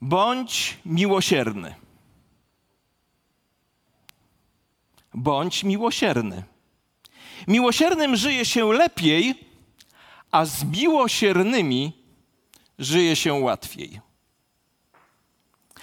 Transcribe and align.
Bądź 0.00 0.78
miłosierny. 0.86 1.74
Bądź 5.14 5.64
miłosierny. 5.64 6.42
Miłosiernym 7.48 8.16
żyje 8.16 8.44
się 8.44 8.72
lepiej, 8.72 9.34
a 10.30 10.44
z 10.44 10.64
miłosiernymi 10.64 11.92
żyje 12.78 13.16
się 13.16 13.34
łatwiej. 13.34 14.00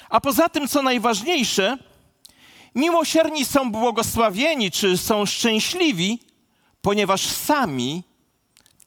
A 0.10 0.22
poza 0.22 0.50
tym, 0.50 0.68
co 0.68 0.82
najważniejsze, 0.82 1.78
miłosierni 2.76 3.46
są 3.46 3.72
błogosławieni 3.72 4.72
czy 4.72 4.98
są 4.98 5.26
szczęśliwi, 5.26 6.20
ponieważ 6.82 7.28
sami 7.28 8.04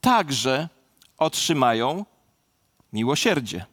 także 0.01 0.69
otrzymają 1.19 2.05
miłosierdzie. 2.93 3.67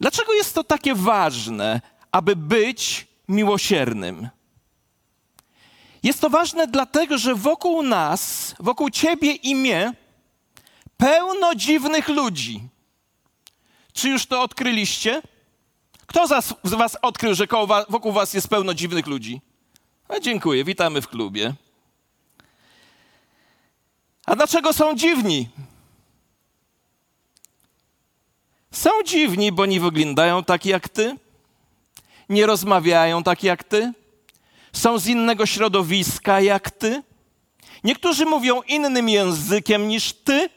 Dlaczego 0.00 0.32
jest 0.32 0.54
to 0.54 0.64
takie 0.64 0.94
ważne, 0.94 1.80
aby 2.12 2.36
być 2.36 3.06
miłosiernym? 3.28 4.28
Jest 6.02 6.20
to 6.20 6.30
ważne 6.30 6.66
dlatego, 6.66 7.18
że 7.18 7.34
wokół 7.34 7.82
nas, 7.82 8.54
wokół 8.60 8.90
ciebie 8.90 9.32
i 9.32 9.54
mnie, 9.54 9.92
pełno 10.96 11.54
dziwnych 11.54 12.08
ludzi. 12.08 12.60
Czy 13.92 14.08
już 14.08 14.26
to 14.26 14.42
odkryliście? 14.42 15.22
Kto 16.06 16.26
z 16.64 16.74
was 16.74 16.96
odkrył, 17.02 17.34
że 17.34 17.46
wokół 17.88 18.12
was 18.12 18.34
jest 18.34 18.48
pełno 18.48 18.74
dziwnych 18.74 19.06
ludzi? 19.06 19.40
A 20.08 20.20
dziękuję, 20.20 20.64
witamy 20.64 21.02
w 21.02 21.08
klubie. 21.08 21.54
A 24.26 24.36
dlaczego 24.36 24.72
są 24.72 24.94
dziwni? 24.96 25.48
Są 28.76 28.90
dziwni, 29.04 29.52
bo 29.52 29.66
nie 29.66 29.80
wyglądają 29.80 30.44
tak 30.44 30.66
jak 30.66 30.88
ty, 30.88 31.16
nie 32.28 32.46
rozmawiają 32.46 33.22
tak 33.22 33.42
jak 33.42 33.64
ty, 33.64 33.92
są 34.72 34.98
z 34.98 35.06
innego 35.06 35.46
środowiska 35.46 36.40
jak 36.40 36.70
ty. 36.70 37.02
Niektórzy 37.84 38.26
mówią 38.26 38.62
innym 38.62 39.08
językiem 39.08 39.88
niż 39.88 40.12
ty, 40.12 40.50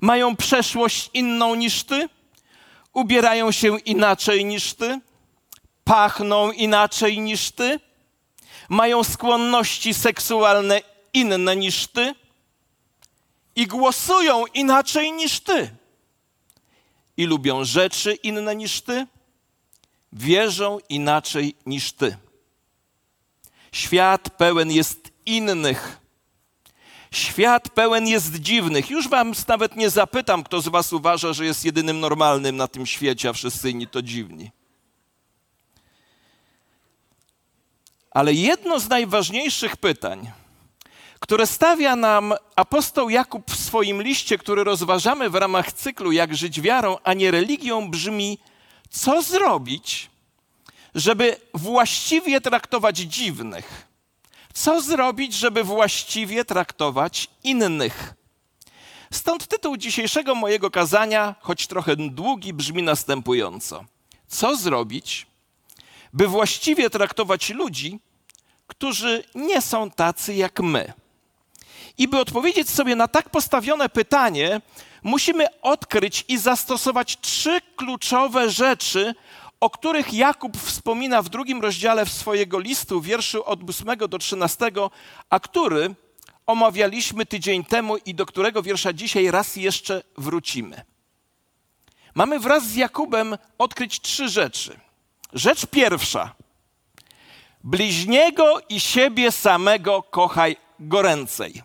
mają 0.00 0.36
przeszłość 0.36 1.10
inną 1.14 1.54
niż 1.54 1.84
ty, 1.84 2.08
ubierają 2.92 3.52
się 3.52 3.78
inaczej 3.78 4.44
niż 4.44 4.74
ty, 4.74 5.00
pachną 5.84 6.52
inaczej 6.52 7.20
niż 7.20 7.50
ty, 7.50 7.80
mają 8.68 9.04
skłonności 9.04 9.94
seksualne 9.94 10.80
inne 11.12 11.56
niż 11.56 11.86
ty. 11.86 12.14
I 13.56 13.66
głosują 13.66 14.44
inaczej 14.46 15.12
niż 15.12 15.40
ty. 15.40 15.77
I 17.18 17.26
lubią 17.26 17.64
rzeczy 17.64 18.14
inne 18.14 18.56
niż 18.56 18.80
ty, 18.80 19.06
wierzą 20.12 20.78
inaczej 20.88 21.54
niż 21.66 21.92
ty. 21.92 22.16
Świat 23.72 24.30
pełen 24.30 24.70
jest 24.70 25.12
innych. 25.26 26.00
Świat 27.10 27.70
pełen 27.70 28.06
jest 28.06 28.34
dziwnych. 28.36 28.90
Już 28.90 29.08
wam 29.08 29.32
nawet 29.48 29.76
nie 29.76 29.90
zapytam, 29.90 30.44
kto 30.44 30.60
z 30.60 30.68
was 30.68 30.92
uważa, 30.92 31.32
że 31.32 31.44
jest 31.44 31.64
jedynym 31.64 32.00
normalnym 32.00 32.56
na 32.56 32.68
tym 32.68 32.86
świecie, 32.86 33.28
a 33.28 33.32
wszyscy 33.32 33.70
inni 33.70 33.86
to 33.86 34.02
dziwni. 34.02 34.50
Ale 38.10 38.34
jedno 38.34 38.80
z 38.80 38.88
najważniejszych 38.88 39.76
pytań, 39.76 40.30
które 41.20 41.46
stawia 41.46 41.96
nam 41.96 42.34
apostoł 42.56 43.10
Jakub 43.10 43.50
w 43.50 43.56
swoim 43.56 44.02
liście, 44.02 44.38
który 44.38 44.64
rozważamy 44.64 45.30
w 45.30 45.34
ramach 45.34 45.72
cyklu 45.72 46.12
Jak 46.12 46.36
żyć 46.36 46.60
wiarą, 46.60 46.96
a 47.04 47.14
nie 47.14 47.30
religią, 47.30 47.90
brzmi: 47.90 48.38
co 48.90 49.22
zrobić, 49.22 50.10
żeby 50.94 51.36
właściwie 51.54 52.40
traktować 52.40 52.96
dziwnych? 52.96 53.88
Co 54.54 54.80
zrobić, 54.80 55.34
żeby 55.34 55.64
właściwie 55.64 56.44
traktować 56.44 57.28
innych? 57.44 58.14
Stąd 59.12 59.46
tytuł 59.46 59.76
dzisiejszego 59.76 60.34
mojego 60.34 60.70
kazania, 60.70 61.34
choć 61.40 61.66
trochę 61.66 61.96
długi, 61.96 62.52
brzmi 62.52 62.82
następująco: 62.82 63.84
Co 64.28 64.56
zrobić, 64.56 65.26
by 66.12 66.28
właściwie 66.28 66.90
traktować 66.90 67.50
ludzi, 67.50 68.00
którzy 68.66 69.24
nie 69.34 69.60
są 69.60 69.90
tacy 69.90 70.34
jak 70.34 70.60
my? 70.60 70.92
I 71.98 72.08
by 72.08 72.18
odpowiedzieć 72.18 72.70
sobie 72.70 72.96
na 72.96 73.08
tak 73.08 73.30
postawione 73.30 73.88
pytanie, 73.88 74.60
musimy 75.02 75.60
odkryć 75.62 76.24
i 76.28 76.38
zastosować 76.38 77.18
trzy 77.20 77.60
kluczowe 77.76 78.50
rzeczy, 78.50 79.14
o 79.60 79.70
których 79.70 80.14
Jakub 80.14 80.56
wspomina 80.56 81.22
w 81.22 81.28
drugim 81.28 81.60
rozdziale 81.60 82.06
swojego 82.06 82.58
listu, 82.58 83.00
wierszu 83.00 83.44
od 83.44 83.70
8 83.70 84.08
do 84.08 84.18
13, 84.18 84.70
a 85.30 85.40
który 85.40 85.94
omawialiśmy 86.46 87.26
tydzień 87.26 87.64
temu 87.64 87.96
i 87.96 88.14
do 88.14 88.26
którego 88.26 88.62
wiersza 88.62 88.92
dzisiaj 88.92 89.30
raz 89.30 89.56
jeszcze 89.56 90.02
wrócimy. 90.18 90.82
Mamy 92.14 92.38
wraz 92.38 92.66
z 92.66 92.74
Jakubem 92.74 93.38
odkryć 93.58 94.00
trzy 94.00 94.28
rzeczy. 94.28 94.80
Rzecz 95.32 95.66
pierwsza. 95.66 96.34
Bliźniego 97.64 98.60
i 98.68 98.80
siebie 98.80 99.32
samego 99.32 100.02
kochaj 100.02 100.56
goręcej. 100.80 101.62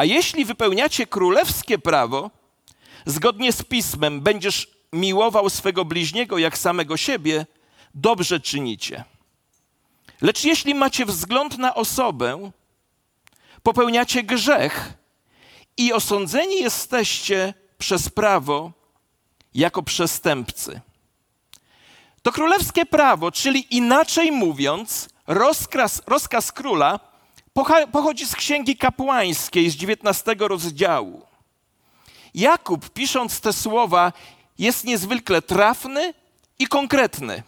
A 0.00 0.04
jeśli 0.04 0.44
wypełniacie 0.44 1.06
królewskie 1.06 1.78
prawo, 1.78 2.30
zgodnie 3.06 3.52
z 3.52 3.62
pismem 3.62 4.20
będziesz 4.20 4.70
miłował 4.92 5.50
swego 5.50 5.84
bliźniego 5.84 6.38
jak 6.38 6.58
samego 6.58 6.96
siebie, 6.96 7.46
dobrze 7.94 8.40
czynicie. 8.40 9.04
Lecz 10.20 10.44
jeśli 10.44 10.74
macie 10.74 11.06
wzgląd 11.06 11.58
na 11.58 11.74
osobę, 11.74 12.50
popełniacie 13.62 14.22
grzech 14.22 14.92
i 15.76 15.92
osądzeni 15.92 16.60
jesteście 16.60 17.54
przez 17.78 18.08
prawo 18.08 18.72
jako 19.54 19.82
przestępcy. 19.82 20.80
To 22.22 22.32
królewskie 22.32 22.86
prawo, 22.86 23.32
czyli 23.32 23.76
inaczej 23.76 24.32
mówiąc, 24.32 25.08
rozkaz, 25.26 26.02
rozkaz 26.06 26.52
króla 26.52 27.09
pochodzi 27.92 28.26
z 28.26 28.36
księgi 28.36 28.76
kapłańskiej 28.76 29.70
z 29.70 29.74
19 29.74 30.34
rozdziału. 30.38 31.26
Jakub, 32.34 32.90
pisząc 32.90 33.40
te 33.40 33.52
słowa, 33.52 34.12
jest 34.58 34.84
niezwykle 34.84 35.42
trafny 35.42 36.14
i 36.58 36.66
konkretny. 36.66 37.42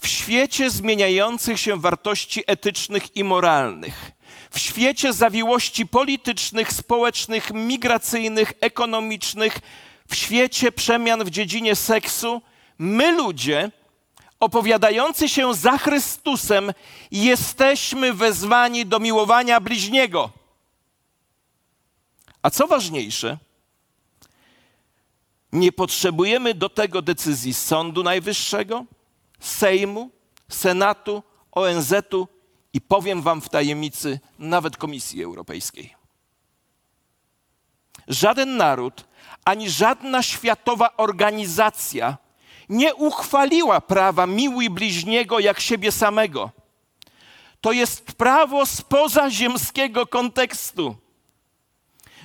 W 0.00 0.06
świecie 0.06 0.70
zmieniających 0.70 1.60
się 1.60 1.80
wartości 1.80 2.42
etycznych 2.46 3.16
i 3.16 3.24
moralnych, 3.24 4.10
w 4.50 4.58
świecie 4.58 5.12
zawiłości 5.12 5.86
politycznych, 5.86 6.72
społecznych, 6.72 7.50
migracyjnych, 7.54 8.52
ekonomicznych, 8.60 9.58
w 10.08 10.14
świecie 10.14 10.72
przemian 10.72 11.24
w 11.24 11.30
dziedzinie 11.30 11.76
seksu, 11.76 12.42
my 12.78 13.12
ludzie, 13.12 13.70
opowiadający 14.40 15.28
się 15.28 15.54
za 15.54 15.78
Chrystusem, 15.78 16.72
jesteśmy 17.10 18.14
wezwani 18.14 18.86
do 18.86 18.98
miłowania 18.98 19.60
bliźniego. 19.60 20.30
A 22.42 22.50
co 22.50 22.66
ważniejsze, 22.66 23.38
nie 25.52 25.72
potrzebujemy 25.72 26.54
do 26.54 26.68
tego 26.68 27.02
decyzji 27.02 27.54
Sądu 27.54 28.02
Najwyższego, 28.02 28.84
Sejmu, 29.40 30.10
Senatu, 30.48 31.22
ONZ-u 31.52 32.28
i 32.72 32.80
powiem 32.80 33.22
Wam 33.22 33.40
w 33.40 33.48
tajemnicy 33.48 34.20
nawet 34.38 34.76
Komisji 34.76 35.24
Europejskiej. 35.24 35.94
Żaden 38.08 38.56
naród 38.56 39.04
ani 39.44 39.70
żadna 39.70 40.22
światowa 40.22 40.96
organizacja 40.96 42.16
nie 42.68 42.94
uchwaliła 42.94 43.80
prawa 43.80 44.26
miłuj 44.26 44.70
bliźniego 44.70 45.38
jak 45.38 45.60
siebie 45.60 45.92
samego. 45.92 46.50
To 47.60 47.72
jest 47.72 48.12
prawo 48.12 48.66
spoza 48.66 49.30
ziemskiego 49.30 50.06
kontekstu. 50.06 50.96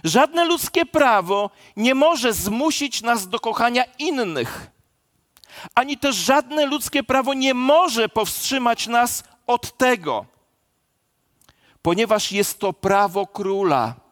Żadne 0.03 0.45
ludzkie 0.45 0.85
prawo 0.85 1.49
nie 1.77 1.95
może 1.95 2.33
zmusić 2.33 3.01
nas 3.01 3.29
do 3.29 3.39
kochania 3.39 3.83
innych, 3.99 4.71
ani 5.75 5.97
też 5.97 6.15
żadne 6.15 6.65
ludzkie 6.65 7.03
prawo 7.03 7.33
nie 7.33 7.53
może 7.53 8.09
powstrzymać 8.09 8.87
nas 8.87 9.23
od 9.47 9.77
tego, 9.77 10.25
ponieważ 11.81 12.31
jest 12.31 12.59
to 12.59 12.73
prawo 12.73 13.27
króla. 13.27 14.02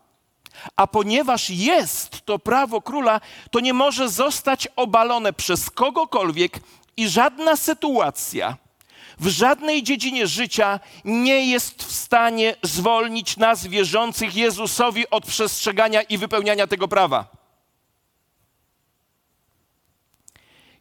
A 0.75 0.87
ponieważ 0.87 1.49
jest 1.49 2.25
to 2.25 2.39
prawo 2.39 2.81
króla, 2.81 3.21
to 3.51 3.59
nie 3.59 3.73
może 3.73 4.09
zostać 4.09 4.67
obalone 4.75 5.33
przez 5.33 5.69
kogokolwiek 5.69 6.59
i 6.97 7.09
żadna 7.09 7.55
sytuacja 7.55 8.57
w 9.21 9.27
żadnej 9.27 9.83
dziedzinie 9.83 10.27
życia 10.27 10.79
nie 11.05 11.45
jest 11.51 11.83
w 11.83 11.91
stanie 11.91 12.55
zwolnić 12.63 13.37
nas 13.37 13.67
wierzących 13.67 14.35
Jezusowi 14.35 15.09
od 15.09 15.25
przestrzegania 15.25 16.01
i 16.01 16.17
wypełniania 16.17 16.67
tego 16.67 16.87
prawa. 16.87 17.27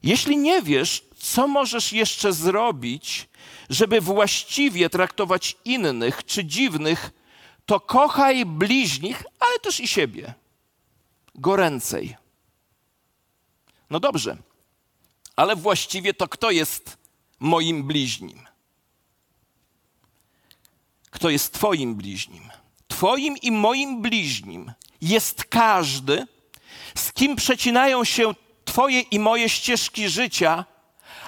Jeśli 0.03 0.37
nie 0.37 0.63
wiesz, 0.63 1.05
co 1.19 1.49
możesz 1.49 1.93
jeszcze 1.93 2.33
zrobić, 2.33 3.29
żeby 3.71 4.01
właściwie 4.01 4.91
traktować 4.91 5.57
innych 5.65 6.25
czy 6.25 6.45
dziwnych, 6.45 7.11
to 7.71 7.81
kochaj 7.81 8.47
bliźnich, 8.47 9.23
ale 9.41 9.59
też 9.59 9.81
i 9.81 9.89
siebie. 9.89 10.35
Goręcej. 11.35 12.17
No 13.91 14.01
dobrze, 14.01 14.37
ale 15.37 15.57
właściwie 15.57 16.15
to 16.15 16.29
kto 16.29 16.51
jest 16.51 16.99
moim 17.41 17.83
bliźnim? 17.83 18.47
Kto 21.11 21.31
jest 21.31 21.55
Twoim 21.55 21.95
bliźnim? 21.95 22.51
Twoim 22.89 23.37
i 23.37 23.51
moim 23.53 24.03
bliźnim 24.03 24.73
jest 25.01 25.45
każdy, 25.45 26.27
z 26.95 27.13
kim 27.13 27.37
przecinają 27.37 28.05
się 28.05 28.35
Twoje 28.65 29.01
i 29.01 29.19
moje 29.19 29.49
ścieżki 29.49 30.09
życia, 30.09 30.65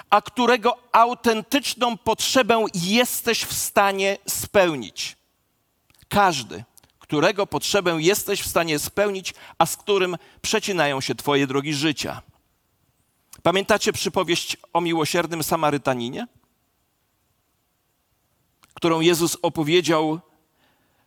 a 0.09 0.21
którego 0.21 0.77
autentyczną 0.91 1.97
potrzebę 1.97 2.65
jesteś 2.73 3.43
w 3.43 3.53
stanie 3.53 4.17
spełnić. 4.27 5.22
Każdy, 6.13 6.63
którego 6.99 7.47
potrzebę 7.47 7.97
jesteś 8.01 8.41
w 8.41 8.47
stanie 8.47 8.79
spełnić, 8.79 9.33
a 9.57 9.65
z 9.65 9.77
którym 9.77 10.17
przecinają 10.41 11.01
się 11.01 11.15
Twoje 11.15 11.47
drogi 11.47 11.73
życia. 11.73 12.21
Pamiętacie 13.43 13.93
przypowieść 13.93 14.57
o 14.73 14.81
miłosiernym 14.81 15.43
Samarytaninie, 15.43 16.27
którą 18.73 19.01
Jezus 19.01 19.37
opowiedział 19.41 20.19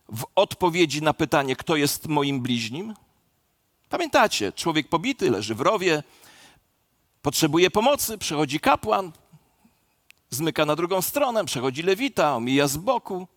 w 0.09 0.25
odpowiedzi 0.35 1.01
na 1.01 1.13
pytanie, 1.13 1.55
kto 1.55 1.75
jest 1.75 2.07
moim 2.07 2.41
bliźnim? 2.41 2.93
Pamiętacie, 3.89 4.51
człowiek 4.51 4.89
pobity, 4.89 5.31
leży 5.31 5.55
w 5.55 5.61
rowie, 5.61 6.03
potrzebuje 7.21 7.71
pomocy, 7.71 8.17
przychodzi 8.17 8.59
kapłan, 8.59 9.11
zmyka 10.29 10.65
na 10.65 10.75
drugą 10.75 11.01
stronę, 11.01 11.45
przechodzi 11.45 11.83
lewita, 11.83 12.35
omija 12.35 12.67
z 12.67 12.77
boku, 12.77 13.27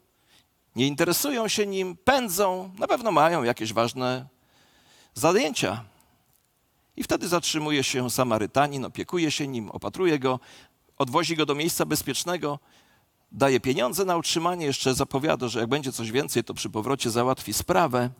nie 0.76 0.86
interesują 0.86 1.48
się 1.48 1.66
nim, 1.66 1.96
pędzą, 2.04 2.70
na 2.78 2.86
pewno 2.86 3.12
mają 3.12 3.42
jakieś 3.42 3.72
ważne 3.72 4.26
zajęcia. 5.14 5.84
I 6.96 7.02
wtedy 7.02 7.28
zatrzymuje 7.28 7.84
się 7.84 8.10
Samarytanin, 8.10 8.84
opiekuje 8.84 9.30
się 9.30 9.48
nim, 9.48 9.70
opatruje 9.70 10.18
go, 10.18 10.40
odwozi 10.98 11.36
go 11.36 11.46
do 11.46 11.54
miejsca 11.54 11.86
bezpiecznego, 11.86 12.58
daje 13.32 13.60
pieniądze 13.60 14.04
na 14.04 14.16
utrzymanie, 14.16 14.66
jeszcze 14.66 14.94
zapowiada, 14.94 15.48
że 15.48 15.60
jak 15.60 15.68
będzie 15.68 15.92
coś 15.92 16.10
więcej, 16.10 16.44
to 16.44 16.54
przy 16.54 16.70
powrocie 16.70 17.10
załatwi 17.10 17.52
sprawę. 17.52 18.10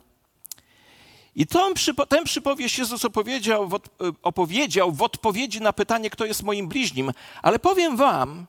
I 1.35 1.47
tą, 1.47 1.75
tę 2.09 2.25
przypowieść 2.25 2.79
Jezus 2.79 3.05
opowiedział 3.05 3.69
w, 3.69 3.81
opowiedział 4.23 4.93
w 4.93 5.03
odpowiedzi 5.03 5.61
na 5.61 5.73
pytanie, 5.73 6.11
kto 6.11 6.25
jest 6.25 6.43
moim 6.43 6.69
bliźnim. 6.69 7.13
Ale 7.43 7.59
powiem 7.59 7.97
wam, 7.97 8.47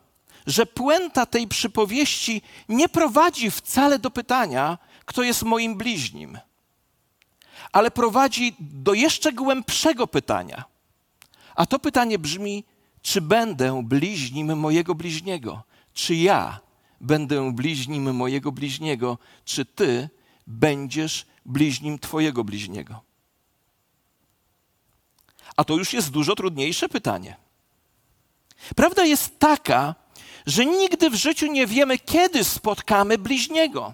że 0.48 0.66
puenta 0.66 1.26
tej 1.26 1.48
przypowieści 1.48 2.42
nie 2.70 2.90
prowadzi 2.90 3.52
wcale 3.52 4.00
do 4.00 4.12
pytania, 4.12 4.78
kto 5.06 5.24
jest 5.24 5.44
moim 5.44 5.78
bliźnim, 5.78 6.40
ale 7.72 7.92
prowadzi 7.92 8.56
do 8.60 8.94
jeszcze 8.94 9.34
głębszego 9.34 10.08
pytania. 10.08 10.64
A 11.56 11.66
to 11.66 11.80
pytanie 11.80 12.20
brzmi: 12.20 12.64
czy 13.02 13.22
będę 13.22 13.84
bliźnim 13.84 14.58
mojego 14.58 14.96
bliźniego? 14.96 15.64
Czy 15.94 16.16
ja 16.16 16.60
będę 17.02 17.54
bliźnim 17.54 18.16
mojego 18.16 18.52
bliźniego? 18.52 19.18
Czy 19.46 19.66
ty 19.66 20.10
będziesz 20.48 21.26
bliźnim 21.46 22.00
Twojego 22.00 22.44
bliźniego? 22.44 23.02
A 25.56 25.64
to 25.64 25.74
już 25.74 25.94
jest 25.94 26.10
dużo 26.10 26.36
trudniejsze 26.36 26.90
pytanie. 26.90 27.36
Prawda 28.76 29.06
jest 29.06 29.40
taka, 29.40 29.96
że 30.46 30.66
nigdy 30.66 31.10
w 31.10 31.16
życiu 31.16 31.48
nie 31.48 31.68
wiemy, 31.68 32.00
kiedy 32.00 32.44
spotkamy 32.44 33.18
bliźniego. 33.18 33.94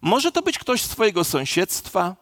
Może 0.00 0.32
to 0.32 0.42
być 0.42 0.58
ktoś 0.58 0.82
z 0.82 0.88
Twojego 0.88 1.24
sąsiedztwa, 1.24 2.16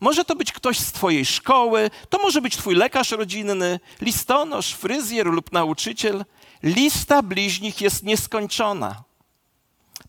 może 0.00 0.24
to 0.24 0.36
być 0.36 0.52
ktoś 0.52 0.78
z 0.78 0.92
Twojej 0.92 1.26
szkoły, 1.26 1.90
to 2.10 2.18
może 2.18 2.40
być 2.40 2.56
Twój 2.56 2.74
lekarz 2.74 3.10
rodzinny, 3.10 3.80
listonosz, 4.00 4.72
fryzjer 4.72 5.26
lub 5.26 5.52
nauczyciel. 5.52 6.24
Lista 6.62 7.22
bliźnich 7.22 7.80
jest 7.80 8.02
nieskończona. 8.02 9.04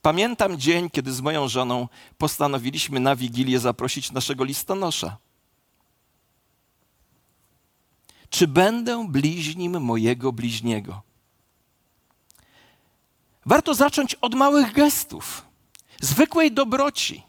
Pamiętam 0.01 0.58
dzień, 0.58 0.90
kiedy 0.90 1.13
z 1.13 1.22
moją 1.22 1.48
żoną 1.48 1.88
postanowiliśmy 2.18 3.00
na 3.00 3.16
Wigilię 3.16 3.60
zaprosić 3.60 4.12
naszego 4.12 4.44
listonosza. 4.44 5.18
Czy 8.30 8.48
będę 8.48 9.08
bliźnim 9.10 9.81
mojego 9.81 10.31
bliźniego? 10.31 11.01
Warto 13.45 13.74
zacząć 13.74 14.15
od 14.15 14.36
małych 14.36 14.74
gestów, 14.74 15.45
zwykłej 16.01 16.51
dobroci. 16.51 17.24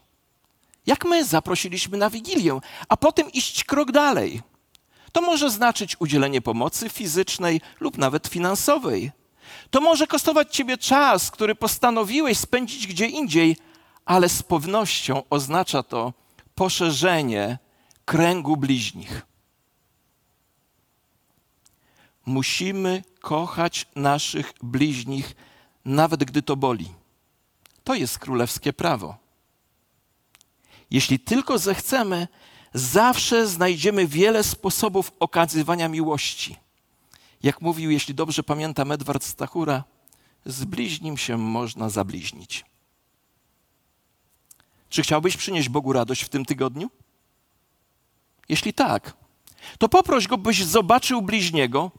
Jak 0.85 1.05
my 1.05 1.25
zaprosiliśmy 1.25 1.97
na 1.97 2.09
Wigilię, 2.09 2.59
a 2.89 2.97
potem 2.97 3.31
iść 3.31 3.63
krok 3.63 3.91
dalej. 3.91 4.41
To 5.11 5.21
może 5.21 5.49
znaczyć 5.49 5.95
udzielenie 5.99 6.41
pomocy 6.41 6.89
fizycznej 6.89 7.61
lub 7.79 7.97
nawet 7.97 8.27
finansowej 8.27 9.11
to 9.71 9.81
może 9.81 10.07
kosztować 10.07 10.55
ciebie 10.55 10.77
czas, 10.77 11.31
który 11.31 11.55
postanowiłeś 11.55 12.37
spędzić 12.37 12.87
gdzie 12.87 13.07
indziej, 13.07 13.57
ale 14.05 14.29
z 14.29 14.43
pewnością 14.43 15.23
oznacza 15.29 15.83
to 15.83 16.13
poszerzenie 16.55 17.59
kręgu 18.05 18.57
bliźnich. 18.57 19.25
Musimy 22.25 23.03
kochać 23.19 23.85
naszych 23.95 24.53
bliźnich, 24.63 25.35
nawet 25.87 26.23
gdy 26.23 26.41
to 26.41 26.55
boli. 26.55 26.93
To 27.83 27.95
jest 27.95 28.19
królewskie 28.19 28.73
prawo. 28.73 29.17
Jeśli 30.91 31.19
tylko 31.19 31.57
zechcemy, 31.57 32.27
zawsze 32.73 33.47
znajdziemy 33.47 34.07
wiele 34.07 34.43
sposobów 34.43 35.11
okazywania 35.19 35.87
miłości. 35.89 36.57
Jak 37.43 37.61
mówił, 37.61 37.91
jeśli 37.91 38.13
dobrze 38.15 38.43
pamiętam, 38.43 38.91
Edward 38.91 39.23
Stachura, 39.23 39.83
z 40.45 40.65
bliźnim 40.65 41.17
się 41.17 41.37
można 41.37 41.89
zabliźnić. 41.89 42.65
Czy 44.89 45.01
chciałbyś 45.01 45.37
przynieść 45.37 45.69
Bogu 45.69 45.93
radość 45.93 46.23
w 46.23 46.29
tym 46.29 46.45
tygodniu? 46.45 46.89
Jeśli 48.49 48.73
tak, 48.73 49.13
to 49.79 49.89
poproś 49.89 50.27
go, 50.27 50.37
byś 50.37 50.63
zobaczył 50.63 51.21
bliźniego, 51.21 51.91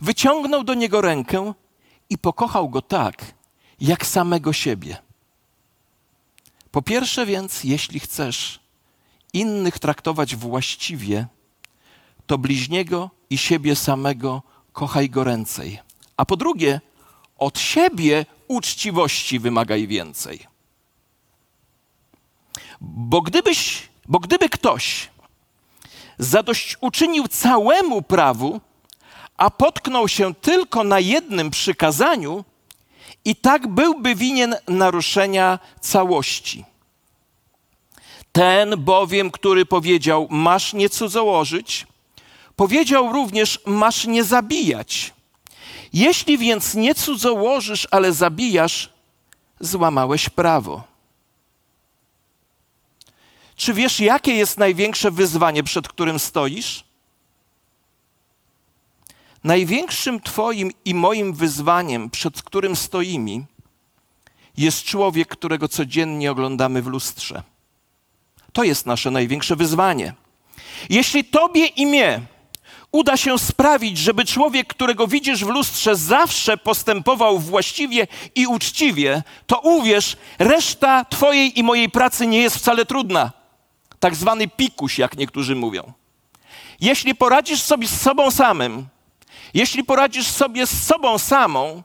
wyciągnął 0.00 0.64
do 0.64 0.74
niego 0.74 1.00
rękę 1.00 1.54
i 2.10 2.18
pokochał 2.18 2.68
go 2.68 2.82
tak, 2.82 3.34
jak 3.80 4.06
samego 4.06 4.52
siebie. 4.52 4.96
Po 6.70 6.82
pierwsze 6.82 7.26
więc, 7.26 7.64
jeśli 7.64 8.00
chcesz 8.00 8.60
innych 9.32 9.78
traktować 9.78 10.36
właściwie, 10.36 11.26
to 12.26 12.38
bliźniego 12.38 13.10
i 13.30 13.38
siebie 13.38 13.76
samego 13.76 14.42
kochaj 14.72 15.10
go 15.10 15.24
ręcej. 15.24 15.78
A 16.16 16.24
po 16.24 16.36
drugie, 16.36 16.80
od 17.38 17.58
siebie 17.58 18.26
uczciwości 18.48 19.38
wymagaj 19.38 19.86
więcej. 19.86 20.46
Bo 22.80 23.22
gdybyś, 23.22 23.88
bo 24.08 24.18
gdyby 24.18 24.48
ktoś 24.48 25.10
zadośćuczynił 26.18 27.28
całemu 27.28 28.02
prawu, 28.02 28.60
a 29.36 29.50
potknął 29.50 30.08
się 30.08 30.34
tylko 30.34 30.84
na 30.84 31.00
jednym 31.00 31.50
przykazaniu, 31.50 32.44
i 33.24 33.36
tak 33.36 33.66
byłby 33.66 34.14
winien 34.14 34.56
naruszenia 34.68 35.58
całości. 35.80 36.64
Ten 38.32 38.74
bowiem, 38.78 39.30
który 39.30 39.66
powiedział: 39.66 40.26
Masz 40.30 40.72
nie 40.72 40.88
cudzołożyć, 40.88 41.86
Powiedział 42.56 43.12
również: 43.12 43.60
Masz 43.66 44.06
nie 44.06 44.24
zabijać. 44.24 45.12
Jeśli 45.92 46.38
więc 46.38 46.74
nie 46.74 46.94
cudzołożysz, 46.94 47.88
ale 47.90 48.12
zabijasz, 48.12 48.90
złamałeś 49.60 50.28
prawo. 50.28 50.82
Czy 53.56 53.74
wiesz, 53.74 54.00
jakie 54.00 54.34
jest 54.34 54.58
największe 54.58 55.10
wyzwanie, 55.10 55.62
przed 55.62 55.88
którym 55.88 56.18
stoisz? 56.18 56.84
Największym 59.44 60.20
Twoim 60.20 60.70
i 60.84 60.94
moim 60.94 61.32
wyzwaniem, 61.32 62.10
przed 62.10 62.42
którym 62.42 62.76
stoimy, 62.76 63.44
jest 64.56 64.84
człowiek, 64.84 65.28
którego 65.28 65.68
codziennie 65.68 66.30
oglądamy 66.30 66.82
w 66.82 66.86
lustrze. 66.86 67.42
To 68.52 68.64
jest 68.64 68.86
nasze 68.86 69.10
największe 69.10 69.56
wyzwanie. 69.56 70.14
Jeśli 70.90 71.24
Tobie 71.24 71.66
i 71.66 71.86
mnie 71.86 72.20
uda 72.92 73.16
się 73.16 73.38
sprawić, 73.38 73.98
żeby 73.98 74.24
człowiek, 74.24 74.66
którego 74.66 75.06
widzisz 75.06 75.44
w 75.44 75.48
lustrze, 75.48 75.96
zawsze 75.96 76.56
postępował 76.56 77.38
właściwie 77.38 78.06
i 78.34 78.46
uczciwie, 78.46 79.22
to 79.46 79.60
uwierz, 79.60 80.16
reszta 80.38 81.04
Twojej 81.04 81.58
i 81.58 81.62
mojej 81.62 81.90
pracy 81.90 82.26
nie 82.26 82.38
jest 82.38 82.56
wcale 82.56 82.86
trudna. 82.86 83.32
Tak 84.00 84.14
zwany 84.14 84.48
pikuś, 84.48 84.98
jak 84.98 85.16
niektórzy 85.16 85.54
mówią. 85.54 85.92
Jeśli 86.80 87.14
poradzisz 87.14 87.62
sobie 87.62 87.88
z 87.88 88.00
sobą 88.00 88.30
samym, 88.30 88.86
Jeśli 89.54 89.84
poradzisz 89.84 90.26
sobie 90.26 90.66
z 90.66 90.82
sobą 90.82 91.18
samą 91.18 91.82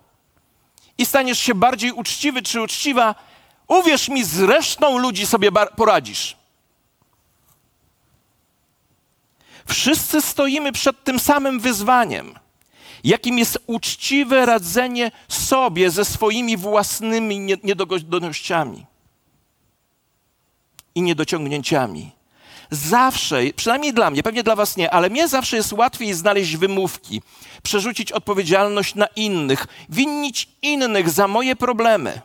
i 0.98 1.06
staniesz 1.06 1.40
się 1.40 1.56
bardziej 1.56 1.92
uczciwy 1.92 2.42
czy 2.42 2.62
uczciwa, 2.62 3.16
uwierz 3.68 4.10
mi, 4.10 4.24
z 4.24 4.40
resztą 4.40 4.98
ludzi 4.98 5.28
sobie 5.28 5.52
poradzisz. 5.52 6.38
Wszyscy 9.68 10.22
stoimy 10.22 10.72
przed 10.72 11.04
tym 11.04 11.20
samym 11.20 11.60
wyzwaniem, 11.60 12.40
jakim 13.04 13.40
jest 13.40 13.60
uczciwe 13.68 14.46
radzenie 14.46 15.12
sobie 15.28 15.92
ze 15.92 16.06
swoimi 16.06 16.58
własnymi 16.58 17.40
niedogodnościami 17.64 18.86
i 20.96 21.02
niedociągnięciami. 21.02 22.19
Zawsze, 22.72 23.42
przynajmniej 23.56 23.94
dla 23.94 24.12
mnie, 24.12 24.24
pewnie 24.24 24.44
dla 24.44 24.56
Was 24.56 24.78
nie, 24.78 24.92
ale 24.92 25.10
mnie 25.10 25.28
zawsze 25.28 25.58
jest 25.58 25.74
łatwiej 25.74 26.14
znaleźć 26.14 26.58
wymówki, 26.58 27.22
przerzucić 27.64 28.12
odpowiedzialność 28.12 28.96
na 28.96 29.08
innych, 29.16 29.68
winnić 29.90 30.50
innych 30.62 31.10
za 31.10 31.28
moje 31.28 31.56
problemy. 31.56 32.22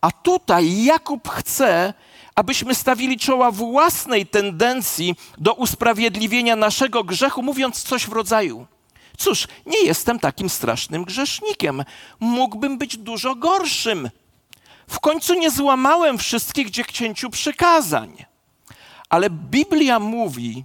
A 0.00 0.10
tutaj 0.10 0.84
Jakub 0.84 1.28
chce, 1.28 1.94
abyśmy 2.34 2.74
stawili 2.74 3.18
czoła 3.18 3.50
własnej 3.50 4.26
tendencji 4.26 5.14
do 5.38 5.54
usprawiedliwienia 5.54 6.56
naszego 6.56 7.04
grzechu, 7.04 7.42
mówiąc 7.42 7.82
coś 7.82 8.06
w 8.06 8.12
rodzaju: 8.12 8.66
Cóż, 9.18 9.48
nie 9.66 9.84
jestem 9.84 10.18
takim 10.18 10.48
strasznym 10.48 11.04
grzesznikiem, 11.04 11.84
mógłbym 12.20 12.78
być 12.78 12.96
dużo 12.96 13.34
gorszym. 13.34 14.10
W 14.88 15.00
końcu 15.00 15.34
nie 15.34 15.50
złamałem 15.50 16.18
wszystkich 16.18 16.70
dziesięciu 16.70 17.30
przykazań. 17.30 18.24
Ale 19.08 19.30
Biblia 19.30 20.00
mówi, 20.00 20.64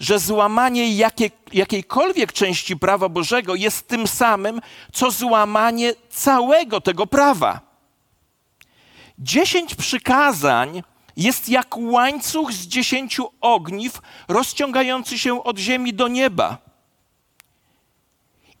że 0.00 0.18
złamanie 0.18 0.92
jakiej, 0.94 1.30
jakiejkolwiek 1.52 2.32
części 2.32 2.76
prawa 2.76 3.08
Bożego 3.08 3.54
jest 3.54 3.88
tym 3.88 4.06
samym, 4.06 4.60
co 4.92 5.10
złamanie 5.10 5.94
całego 6.10 6.80
tego 6.80 7.06
prawa. 7.06 7.60
Dziesięć 9.18 9.74
przykazań 9.74 10.82
jest 11.16 11.48
jak 11.48 11.76
łańcuch 11.76 12.52
z 12.52 12.66
dziesięciu 12.66 13.28
ogniw 13.40 14.00
rozciągający 14.28 15.18
się 15.18 15.44
od 15.44 15.58
ziemi 15.58 15.94
do 15.94 16.08
nieba. 16.08 16.58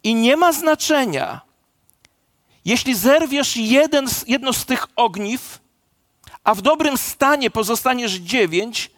I 0.02 0.14
nie 0.14 0.36
ma 0.36 0.52
znaczenia, 0.52 1.40
jeśli 2.68 2.94
zerwiesz 2.94 3.56
jeden, 3.56 4.06
jedno 4.26 4.52
z 4.52 4.64
tych 4.64 4.86
ogniw, 4.96 5.60
a 6.44 6.54
w 6.54 6.62
dobrym 6.62 6.98
stanie 6.98 7.50
pozostaniesz 7.50 8.12
dziewięć, 8.12 8.90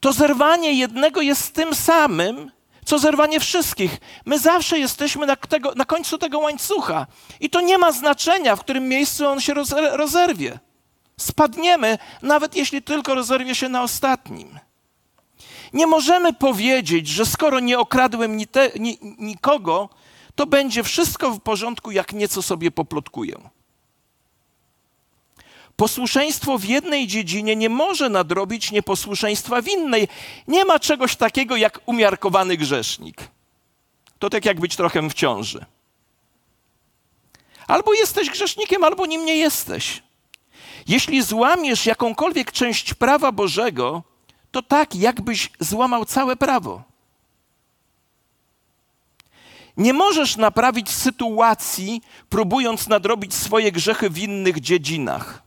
to 0.00 0.12
zerwanie 0.12 0.72
jednego 0.72 1.20
jest 1.20 1.54
tym 1.54 1.74
samym, 1.74 2.50
co 2.84 2.98
zerwanie 2.98 3.40
wszystkich. 3.40 3.98
My 4.24 4.38
zawsze 4.38 4.78
jesteśmy 4.78 5.26
na, 5.26 5.36
tego, 5.36 5.72
na 5.74 5.84
końcu 5.84 6.18
tego 6.18 6.38
łańcucha. 6.38 7.06
I 7.40 7.50
to 7.50 7.60
nie 7.60 7.78
ma 7.78 7.92
znaczenia, 7.92 8.56
w 8.56 8.60
którym 8.60 8.88
miejscu 8.88 9.26
on 9.26 9.40
się 9.40 9.54
rozerwie. 9.92 10.58
Spadniemy, 11.20 11.98
nawet 12.22 12.56
jeśli 12.56 12.82
tylko 12.82 13.14
rozerwie 13.14 13.54
się 13.54 13.68
na 13.68 13.82
ostatnim. 13.82 14.58
Nie 15.72 15.86
możemy 15.86 16.32
powiedzieć, 16.32 17.08
że 17.08 17.26
skoro 17.26 17.60
nie 17.60 17.78
okradłem 17.78 18.36
ni 18.36 18.46
te, 18.46 18.70
ni, 18.78 18.98
nikogo, 19.18 19.88
to 20.40 20.46
będzie 20.46 20.82
wszystko 20.82 21.30
w 21.30 21.40
porządku, 21.40 21.90
jak 21.90 22.12
nieco 22.12 22.42
sobie 22.42 22.70
poplotkuję. 22.70 23.36
Posłuszeństwo 25.76 26.58
w 26.58 26.64
jednej 26.64 27.06
dziedzinie 27.06 27.56
nie 27.56 27.68
może 27.68 28.08
nadrobić 28.08 28.72
nieposłuszeństwa 28.72 29.62
w 29.62 29.68
innej. 29.68 30.08
Nie 30.48 30.64
ma 30.64 30.78
czegoś 30.78 31.16
takiego 31.16 31.56
jak 31.56 31.80
umiarkowany 31.86 32.56
grzesznik. 32.56 33.28
To 34.18 34.30
tak 34.30 34.44
jak 34.44 34.60
być 34.60 34.76
trochę 34.76 35.08
w 35.10 35.14
ciąży. 35.14 35.64
Albo 37.66 37.94
jesteś 37.94 38.30
grzesznikiem, 38.30 38.84
albo 38.84 39.06
nim 39.06 39.24
nie 39.24 39.36
jesteś. 39.36 40.02
Jeśli 40.88 41.22
złamiesz 41.22 41.86
jakąkolwiek 41.86 42.52
część 42.52 42.94
prawa 42.94 43.32
Bożego, 43.32 44.02
to 44.50 44.62
tak, 44.62 44.94
jakbyś 44.94 45.50
złamał 45.60 46.04
całe 46.04 46.36
prawo. 46.36 46.89
Nie 49.76 49.92
możesz 49.92 50.36
naprawić 50.36 50.90
sytuacji, 50.90 52.02
próbując 52.28 52.88
nadrobić 52.88 53.34
swoje 53.34 53.72
grzechy 53.72 54.10
w 54.10 54.18
innych 54.18 54.60
dziedzinach. 54.60 55.42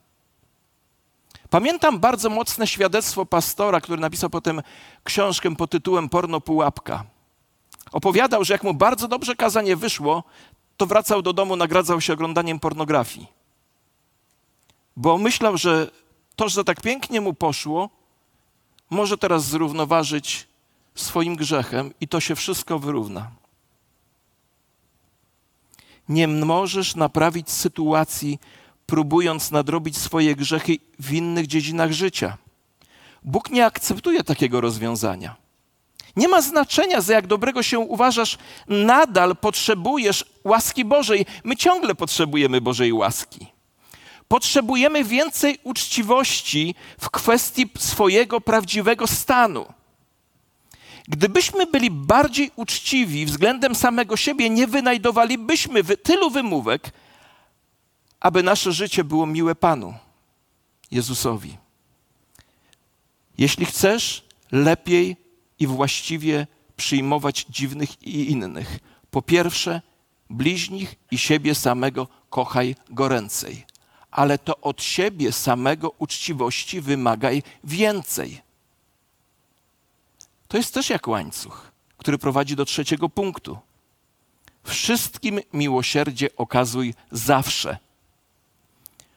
Pamiętam 1.49 1.99
bardzo 1.99 2.29
mocne 2.29 2.67
świadectwo 2.67 3.25
pastora, 3.25 3.81
który 3.81 4.01
napisał 4.01 4.29
potem 4.29 4.61
książkę 5.03 5.55
pod 5.55 5.71
tytułem 5.71 6.09
Porno 6.09 6.41
Pułapka. 6.41 7.03
Opowiadał, 7.91 8.43
że 8.43 8.53
jak 8.53 8.63
mu 8.63 8.73
bardzo 8.73 9.07
dobrze 9.07 9.35
kazanie 9.35 9.75
wyszło, 9.75 10.23
to 10.77 10.85
wracał 10.85 11.21
do 11.21 11.33
domu, 11.33 11.55
nagradzał 11.55 12.01
się 12.01 12.13
oglądaniem 12.13 12.59
pornografii. 12.59 13.27
Bo 14.97 15.17
myślał, 15.17 15.57
że 15.57 15.91
to, 16.35 16.49
że 16.49 16.63
tak 16.63 16.81
pięknie 16.81 17.21
mu 17.21 17.33
poszło, 17.33 17.89
może 18.89 19.17
teraz 19.17 19.45
zrównoważyć 19.45 20.47
swoim 20.95 21.35
grzechem 21.35 21.93
i 22.01 22.07
to 22.07 22.19
się 22.19 22.35
wszystko 22.35 22.79
wyrówna. 22.79 23.31
Nie 26.09 26.27
możesz 26.27 26.95
naprawić 26.95 27.51
sytuacji, 27.51 28.39
próbując 28.85 29.51
nadrobić 29.51 29.97
swoje 29.97 30.35
grzechy 30.35 30.77
w 30.99 31.13
innych 31.13 31.47
dziedzinach 31.47 31.91
życia. 31.91 32.37
Bóg 33.23 33.49
nie 33.49 33.65
akceptuje 33.65 34.23
takiego 34.23 34.61
rozwiązania. 34.61 35.35
Nie 36.15 36.27
ma 36.27 36.41
znaczenia, 36.41 37.01
za 37.01 37.13
jak 37.13 37.27
dobrego 37.27 37.63
się 37.63 37.79
uważasz, 37.79 38.37
nadal 38.67 39.35
potrzebujesz 39.35 40.25
łaski 40.43 40.85
Bożej. 40.85 41.25
My 41.43 41.55
ciągle 41.55 41.95
potrzebujemy 41.95 42.61
Bożej 42.61 42.93
łaski. 42.93 43.47
Potrzebujemy 44.27 45.03
więcej 45.03 45.57
uczciwości 45.63 46.75
w 46.99 47.09
kwestii 47.09 47.69
swojego 47.77 48.41
prawdziwego 48.41 49.07
stanu. 49.07 49.65
Gdybyśmy 51.07 51.65
byli 51.65 51.91
bardziej 51.91 52.51
uczciwi 52.55 53.25
względem 53.25 53.75
samego 53.75 54.17
siebie, 54.17 54.49
nie 54.49 54.67
wynajdowalibyśmy 54.67 55.83
tylu 55.83 56.29
wymówek, 56.29 56.91
aby 58.19 58.43
nasze 58.43 58.71
życie 58.71 59.03
było 59.03 59.25
miłe 59.25 59.55
Panu, 59.55 59.93
Jezusowi. 60.91 61.57
Jeśli 63.37 63.65
chcesz 63.65 64.23
lepiej 64.51 65.17
i 65.59 65.67
właściwie 65.67 66.47
przyjmować 66.77 67.45
dziwnych 67.49 68.03
i 68.03 68.31
innych, 68.31 68.79
po 69.11 69.21
pierwsze, 69.21 69.81
bliźnich 70.29 70.95
i 71.11 71.17
siebie 71.17 71.55
samego 71.55 72.07
kochaj 72.29 72.75
goręcej, 72.89 73.65
ale 74.11 74.37
to 74.37 74.57
od 74.61 74.83
siebie 74.83 75.31
samego 75.31 75.91
uczciwości 75.97 76.81
wymagaj 76.81 77.43
więcej. 77.63 78.41
To 80.53 80.57
jest 80.57 80.73
też 80.73 80.89
jak 80.89 81.07
łańcuch, 81.07 81.71
który 81.97 82.17
prowadzi 82.17 82.55
do 82.55 82.65
trzeciego 82.65 83.09
punktu. 83.09 83.57
Wszystkim 84.63 85.39
miłosierdzie 85.53 86.29
okazuj 86.37 86.93
zawsze. 87.11 87.77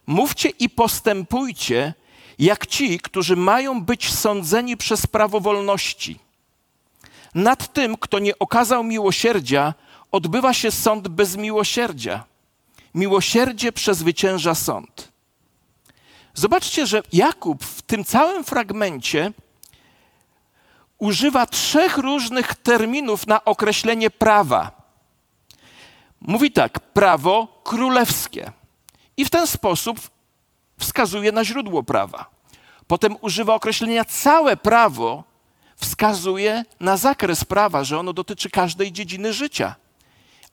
Mówcie 0.06 0.48
i 0.48 0.70
postępujcie 0.70 1.94
jak 2.38 2.66
ci, 2.66 3.00
którzy 3.00 3.36
mają 3.36 3.84
być 3.84 4.14
sądzeni 4.14 4.76
przez 4.76 5.06
prawo 5.06 5.40
wolności. 5.40 6.18
Nad 7.34 7.72
tym, 7.72 7.96
kto 7.96 8.18
nie 8.18 8.38
okazał 8.38 8.84
miłosierdzia, 8.84 9.74
odbywa 10.12 10.54
się 10.54 10.70
sąd 10.70 11.08
bez 11.08 11.36
miłosierdzia. 11.36 12.24
Miłosierdzie 12.94 13.72
przezwycięża 13.72 14.54
sąd. 14.54 15.12
Zobaczcie, 16.34 16.86
że 16.86 17.02
Jakub 17.12 17.64
w 17.64 17.82
tym 17.82 18.04
całym 18.04 18.44
fragmencie 18.44 19.32
używa 20.98 21.46
trzech 21.46 21.98
różnych 21.98 22.54
terminów 22.54 23.26
na 23.26 23.44
określenie 23.44 24.10
prawa. 24.10 24.70
Mówi 26.20 26.50
tak: 26.52 26.80
prawo 26.80 27.60
królewskie. 27.64 28.52
I 29.16 29.24
w 29.24 29.30
ten 29.30 29.46
sposób 29.46 30.00
wskazuje 30.78 31.32
na 31.32 31.44
źródło 31.44 31.82
prawa. 31.82 32.26
Potem 32.86 33.16
używa 33.20 33.54
określenia 33.54 34.04
całe 34.04 34.56
prawo, 34.56 35.24
wskazuje 35.76 36.64
na 36.80 36.96
zakres 36.96 37.44
prawa, 37.44 37.84
że 37.84 37.98
ono 37.98 38.12
dotyczy 38.12 38.50
każdej 38.50 38.92
dziedziny 38.92 39.32
życia. 39.32 39.74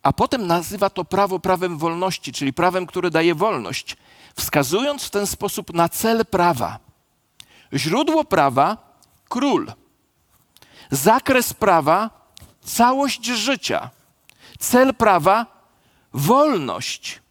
A 0.02 0.12
potem 0.12 0.46
nazywa 0.46 0.90
to 0.90 1.04
prawo 1.04 1.38
prawem 1.38 1.78
wolności, 1.78 2.32
czyli 2.32 2.52
prawem, 2.52 2.86
które 2.86 3.10
daje 3.10 3.34
wolność, 3.34 3.96
wskazując 4.36 5.04
w 5.04 5.10
ten 5.10 5.26
sposób 5.26 5.74
na 5.74 5.88
cel 5.88 6.26
prawa. 6.26 6.78
Źródło 7.72 8.24
prawa 8.24 8.76
król. 9.28 9.72
Zakres 10.90 11.54
prawa 11.54 12.30
całość 12.64 13.26
życia. 13.26 13.90
Cel 14.58 14.94
prawa 14.94 15.46
wolność. 16.12 17.22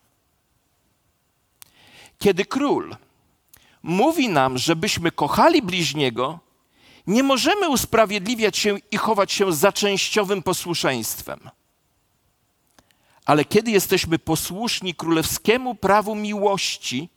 Kiedy 2.20 2.46
król 2.46 2.96
mówi 3.84 4.30
nam, 4.30 4.58
żebyśmy 4.58 5.12
kochali 5.12 5.62
bliźniego, 5.62 6.40
Nie 7.08 7.24
możemy 7.24 7.70
usprawiedliwiać 7.70 8.58
się 8.58 8.78
i 8.92 8.98
chować 8.98 9.32
się 9.32 9.54
za 9.54 9.72
częściowym 9.72 10.44
posłuszeństwem. 10.44 11.50
Ale 13.26 13.46
kiedy 13.46 13.72
jesteśmy 13.72 14.20
posłuszni 14.20 14.96
królewskiemu 14.96 15.76
prawu 15.76 16.16
miłości, 16.16 17.10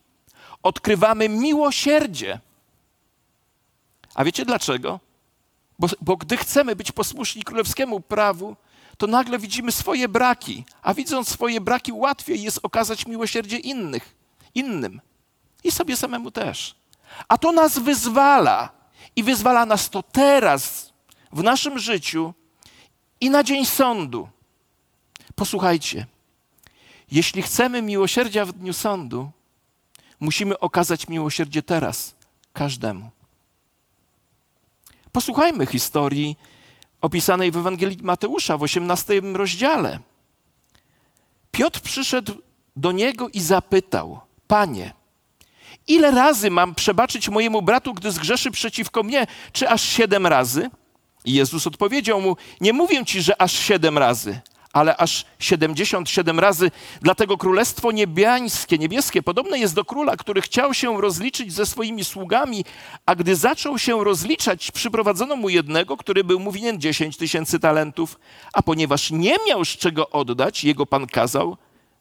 odkrywamy 0.63 1.29
miłosierdzie. 1.29 2.41
A 4.15 4.25
wiecie 4.25 4.45
dlaczego? 4.45 5.01
Bo, 5.79 5.89
bo 6.01 6.17
gdy 6.17 6.37
chcemy 6.37 6.77
być 6.77 6.93
posłuszni 6.93 7.43
królewskiemu 7.43 8.01
prawu, 8.01 8.57
to 8.99 9.07
nagle 9.07 9.39
widzimy 9.39 9.73
swoje 9.73 10.09
braki, 10.09 10.65
a 10.83 10.95
widząc 10.95 11.29
swoje 11.29 11.61
braki, 11.61 11.93
łatwiej 11.93 12.43
jest 12.43 12.61
okazać 12.63 13.07
miłosierdzie 13.07 13.59
innych, 13.59 14.15
innym 14.55 15.01
i 15.65 15.71
sobie 15.71 15.97
samemu 15.97 16.31
też. 16.31 16.75
A 17.29 17.39
to 17.39 17.53
nas 17.53 17.79
wyzwala 17.79 18.69
i 19.17 19.23
wyzwala 19.23 19.67
nas 19.67 19.91
to 19.91 20.03
teraz 20.03 20.93
w 21.33 21.43
naszym 21.43 21.79
życiu 21.79 22.35
i 23.21 23.31
na 23.31 23.43
dzień 23.43 23.67
sądu. 23.67 24.29
Posłuchajcie, 25.35 26.07
jeśli 27.11 27.43
chcemy 27.43 27.83
miłosierdzia 27.83 28.45
w 28.45 28.53
dniu 28.53 28.73
sądu, 28.73 29.31
musimy 30.21 30.59
okazać 30.59 31.09
miłosierdzie 31.09 31.63
teraz 31.63 32.15
każdemu. 32.53 33.11
Posłuchajmy 35.17 35.67
historii 35.67 36.37
opisanej 37.01 37.51
w 37.51 37.57
Ewangelii 37.57 37.99
Mateusza 38.03 38.59
w 38.59 38.63
18 38.63 39.21
rozdziale. 39.35 39.99
Piotr 41.53 41.81
przyszedł 41.81 42.33
do 42.77 42.93
niego 42.93 43.29
i 43.29 43.41
zapytał: 43.41 44.21
Panie, 44.47 44.93
ile 45.87 46.11
razy 46.11 46.51
mam 46.51 46.75
przebaczyć 46.75 47.29
mojemu 47.29 47.63
bratu, 47.63 47.95
gdy 47.95 48.13
zgrzeszy 48.13 48.51
przeciwko 48.51 49.03
mnie? 49.03 49.27
Czy 49.53 49.69
aż 49.69 49.83
siedem 49.83 50.27
razy? 50.27 50.71
I 51.25 51.33
Jezus 51.33 51.67
odpowiedział 51.67 52.21
mu: 52.21 52.37
Nie 52.61 52.73
mówię 52.73 53.05
ci, 53.05 53.23
że 53.23 53.43
aż 53.43 53.53
siedem 53.53 53.99
razy, 53.99 54.41
ale 54.77 54.97
aż 54.97 55.25
77 55.39 56.41
razy. 56.41 56.71
Dlatego 57.03 57.39
królestwo 57.39 57.93
niebiańskie, 57.93 58.79
niebieskie 58.79 59.23
podobne 59.23 59.59
jest 59.59 59.75
do 59.75 59.85
króla, 59.85 60.17
który 60.17 60.41
chciał 60.41 60.75
się 60.75 61.01
rozliczyć 61.01 61.53
ze 61.53 61.67
swoimi 61.67 62.05
sługami, 62.05 62.65
a 63.07 63.15
gdy 63.15 63.37
zaczął 63.37 63.79
się 63.79 64.05
rozliczać, 64.05 64.71
przyprowadzono 64.71 65.37
mu 65.37 65.49
jednego, 65.49 65.97
który 65.97 66.25
był 66.25 66.41
mu 66.41 66.53
winien 66.53 66.81
10 66.81 67.17
tysięcy 67.17 67.61
talentów, 67.61 68.19
a 68.53 68.63
ponieważ 68.63 69.11
nie 69.11 69.37
miał 69.49 69.65
z 69.65 69.69
czego 69.69 70.11
oddać, 70.11 70.65
jego 70.65 70.87
pan 70.87 71.07
kazał 71.07 71.57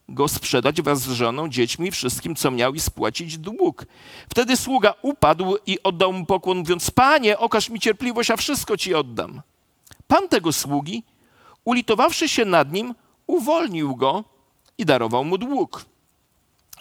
go 0.09 0.27
sprzedać 0.27 0.81
wraz 0.81 1.01
z 1.01 1.11
żoną, 1.11 1.49
dziećmi, 1.49 1.91
wszystkim, 1.91 2.35
co 2.35 2.51
miał 2.51 2.73
i 2.73 2.79
spłacić 2.79 3.37
dług. 3.37 3.85
Wtedy 4.29 4.57
sługa 4.57 4.93
upadł 5.01 5.57
i 5.65 5.83
oddał 5.83 6.13
mu 6.13 6.25
pokłon, 6.25 6.57
mówiąc, 6.57 6.91
panie, 6.91 7.37
okaż 7.37 7.69
mi 7.69 7.79
cierpliwość, 7.79 8.31
a 8.31 8.37
wszystko 8.37 8.77
ci 8.77 8.93
oddam. 8.93 9.41
Pan 10.07 10.29
tego 10.29 10.53
sługi 10.53 11.03
ulitowawszy 11.65 12.29
się 12.29 12.45
nad 12.45 12.71
nim, 12.71 12.95
uwolnił 13.27 13.95
go 13.95 14.23
i 14.77 14.85
darował 14.85 15.25
mu 15.25 15.37
dług. 15.37 15.85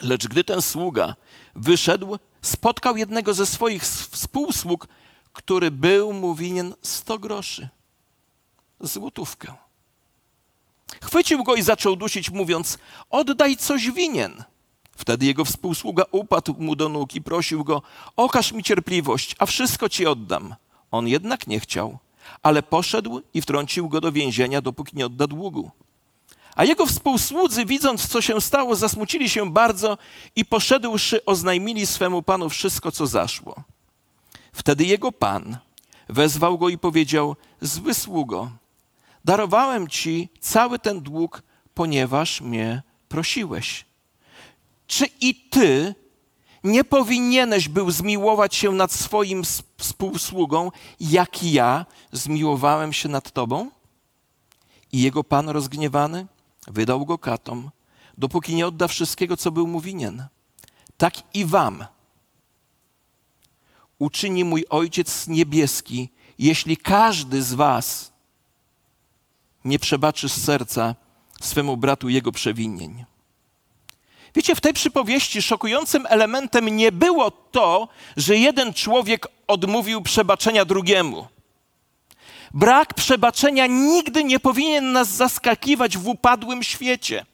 Lecz 0.00 0.28
gdy 0.28 0.44
ten 0.44 0.62
sługa 0.62 1.14
wyszedł, 1.54 2.18
spotkał 2.42 2.96
jednego 2.96 3.34
ze 3.34 3.46
swoich 3.46 3.82
współsług, 3.84 4.88
który 5.32 5.70
był 5.70 6.12
mu 6.12 6.34
winien 6.34 6.74
sto 6.82 7.18
groszy, 7.18 7.68
złotówkę. 8.80 9.54
Chwycił 11.02 11.44
go 11.44 11.54
i 11.54 11.62
zaczął 11.62 11.96
dusić, 11.96 12.30
mówiąc: 12.30 12.78
Oddaj 13.10 13.56
coś 13.56 13.90
winien. 13.90 14.44
Wtedy 14.96 15.26
jego 15.26 15.44
współsługa 15.44 16.04
upadł 16.10 16.54
mu 16.58 16.76
do 16.76 16.88
nóg 16.88 17.14
i 17.14 17.22
prosił 17.22 17.64
go: 17.64 17.82
Okaż 18.16 18.52
mi 18.52 18.62
cierpliwość, 18.62 19.36
a 19.38 19.46
wszystko 19.46 19.88
ci 19.88 20.06
oddam. 20.06 20.54
On 20.90 21.08
jednak 21.08 21.46
nie 21.46 21.60
chciał 21.60 21.98
ale 22.42 22.62
poszedł 22.62 23.20
i 23.34 23.42
wtrącił 23.42 23.88
go 23.88 24.00
do 24.00 24.12
więzienia, 24.12 24.60
dopóki 24.60 24.96
nie 24.96 25.06
odda 25.06 25.26
długu. 25.26 25.70
A 26.56 26.64
jego 26.64 26.86
współsłudzy, 26.86 27.64
widząc, 27.64 28.08
co 28.08 28.22
się 28.22 28.40
stało, 28.40 28.76
zasmucili 28.76 29.30
się 29.30 29.52
bardzo 29.52 29.98
i 30.36 30.44
poszedłszy, 30.44 31.24
oznajmili 31.24 31.86
swemu 31.86 32.22
panu 32.22 32.48
wszystko, 32.48 32.92
co 32.92 33.06
zaszło. 33.06 33.54
Wtedy 34.52 34.84
jego 34.84 35.12
pan 35.12 35.58
wezwał 36.08 36.58
go 36.58 36.68
i 36.68 36.78
powiedział: 36.78 37.36
Zły 37.60 37.94
sługo, 37.94 38.50
darowałem 39.24 39.88
ci 39.88 40.28
cały 40.40 40.78
ten 40.78 41.00
dług, 41.00 41.42
ponieważ 41.74 42.40
mnie 42.40 42.82
prosiłeś. 43.08 43.84
Czy 44.86 45.06
i 45.20 45.34
ty 45.34 45.94
nie 46.64 46.84
powinieneś 46.84 47.68
był 47.68 47.90
zmiłować 47.90 48.54
się 48.54 48.72
nad 48.72 48.92
swoim 48.92 49.42
współsługą, 49.78 50.70
jak 51.00 51.42
ja 51.42 51.86
zmiłowałem 52.12 52.92
się 52.92 53.08
nad 53.08 53.32
tobą? 53.32 53.70
I 54.92 55.02
jego 55.02 55.24
pan 55.24 55.48
rozgniewany 55.48 56.26
wydał 56.66 57.06
go 57.06 57.18
katom, 57.18 57.70
dopóki 58.18 58.54
nie 58.54 58.66
odda 58.66 58.88
wszystkiego, 58.88 59.36
co 59.36 59.50
był 59.50 59.66
mu 59.66 59.80
winien. 59.80 60.26
Tak 60.96 61.14
i 61.34 61.44
wam 61.44 61.84
uczyni 63.98 64.44
mój 64.44 64.64
Ojciec 64.70 65.26
Niebieski, 65.28 66.08
jeśli 66.38 66.76
każdy 66.76 67.42
z 67.42 67.54
was 67.54 68.12
nie 69.64 69.78
przebaczy 69.78 70.28
z 70.28 70.44
serca 70.44 70.94
swemu 71.40 71.76
bratu 71.76 72.08
jego 72.08 72.32
przewinień. 72.32 73.04
Wiecie, 74.34 74.54
w 74.54 74.60
tej 74.60 74.72
przypowieści 74.72 75.42
szokującym 75.42 76.06
elementem 76.08 76.76
nie 76.76 76.92
było 76.92 77.30
to, 77.30 77.88
że 78.16 78.36
jeden 78.36 78.74
człowiek 78.74 79.26
odmówił 79.46 80.02
przebaczenia 80.02 80.64
drugiemu. 80.64 81.26
Brak 82.54 82.94
przebaczenia 82.94 83.66
nigdy 83.66 84.24
nie 84.24 84.40
powinien 84.40 84.92
nas 84.92 85.08
zaskakiwać 85.08 85.98
w 85.98 86.08
upadłym 86.08 86.62
świecie. 86.62 87.26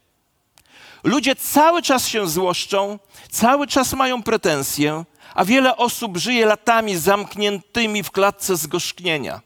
Ludzie 1.05 1.37
cały 1.37 1.83
czas 1.83 2.09
się 2.09 2.29
złoszczą, 2.29 2.99
cały 3.31 3.67
czas 3.67 3.93
mają 3.93 4.23
pretensje, 4.23 5.05
a 5.35 5.45
wiele 5.45 5.77
osób 5.77 6.17
żyje 6.17 6.47
latami 6.47 6.97
zamkniętymi 6.97 8.03
w 8.03 8.11
klatce 8.11 8.57
zgorzknienia. 8.57 9.41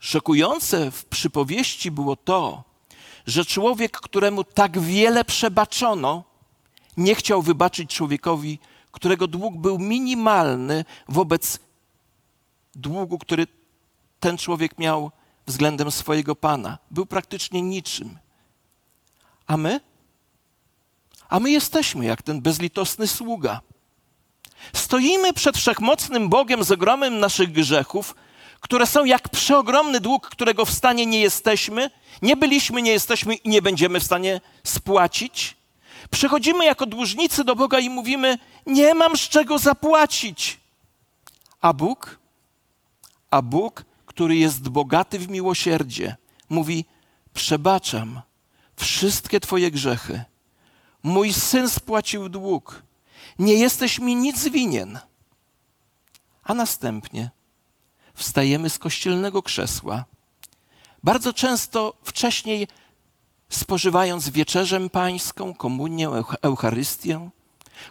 Szokujące 0.00 0.90
w 0.90 1.04
przypowieści 1.04 1.90
było 1.90 2.16
to, 2.16 2.71
że 3.26 3.44
człowiek, 3.44 4.00
któremu 4.00 4.44
tak 4.44 4.80
wiele 4.80 5.24
przebaczono, 5.24 6.24
nie 6.96 7.14
chciał 7.14 7.42
wybaczyć 7.42 7.94
człowiekowi, 7.94 8.58
którego 8.92 9.26
dług 9.26 9.56
był 9.56 9.78
minimalny 9.78 10.84
wobec 11.08 11.58
długu, 12.74 13.18
który 13.18 13.46
ten 14.20 14.38
człowiek 14.38 14.78
miał 14.78 15.10
względem 15.46 15.90
swojego 15.90 16.36
pana. 16.36 16.78
Był 16.90 17.06
praktycznie 17.06 17.62
niczym. 17.62 18.18
A 19.46 19.56
my? 19.56 19.80
A 21.28 21.40
my 21.40 21.50
jesteśmy 21.50 22.04
jak 22.04 22.22
ten 22.22 22.40
bezlitosny 22.40 23.06
sługa. 23.06 23.60
Stoimy 24.72 25.32
przed 25.32 25.56
wszechmocnym 25.56 26.28
Bogiem 26.28 26.64
z 26.64 26.70
ogromem 26.70 27.18
naszych 27.18 27.52
grzechów, 27.52 28.14
które 28.62 28.86
są 28.86 29.04
jak 29.04 29.28
przeogromny 29.28 30.00
dług, 30.00 30.28
którego 30.28 30.64
w 30.64 30.70
stanie 30.70 31.06
nie 31.06 31.20
jesteśmy, 31.20 31.90
nie 32.22 32.36
byliśmy, 32.36 32.82
nie 32.82 32.90
jesteśmy 32.90 33.34
i 33.34 33.48
nie 33.48 33.62
będziemy 33.62 34.00
w 34.00 34.04
stanie 34.04 34.40
spłacić. 34.64 35.56
Przychodzimy 36.10 36.64
jako 36.64 36.86
dłużnicy 36.86 37.44
do 37.44 37.56
Boga 37.56 37.78
i 37.78 37.90
mówimy: 37.90 38.38
Nie 38.66 38.94
mam 38.94 39.16
z 39.16 39.20
czego 39.20 39.58
zapłacić. 39.58 40.60
A 41.60 41.72
Bóg, 41.72 42.18
a 43.30 43.42
Bóg, 43.42 43.84
który 44.06 44.36
jest 44.36 44.68
bogaty 44.68 45.18
w 45.18 45.28
miłosierdzie, 45.28 46.16
mówi: 46.48 46.84
Przebaczam 47.34 48.22
wszystkie 48.76 49.40
Twoje 49.40 49.70
grzechy. 49.70 50.24
Mój 51.02 51.32
syn 51.32 51.68
spłacił 51.68 52.28
dług. 52.28 52.82
Nie 53.38 53.54
jesteś 53.54 53.98
mi 53.98 54.16
nic 54.16 54.48
winien. 54.48 54.98
A 56.44 56.54
następnie 56.54 57.30
wstajemy 58.14 58.70
z 58.70 58.78
kościelnego 58.78 59.42
krzesła. 59.42 60.04
Bardzo 61.02 61.32
często 61.32 61.94
wcześniej 62.04 62.68
spożywając 63.48 64.28
wieczerzę 64.28 64.90
pańską, 64.90 65.54
komunię, 65.54 66.10
Eucharystię, 66.42 67.30